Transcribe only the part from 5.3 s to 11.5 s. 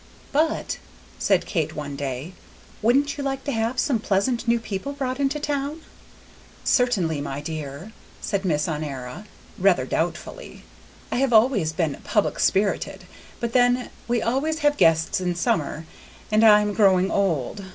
town?" "Certainly, my dear," said Miss Honora, rather doubtfully; "I have